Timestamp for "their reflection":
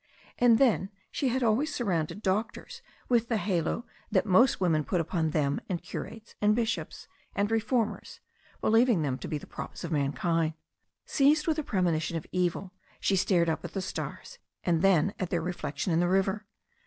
15.29-15.93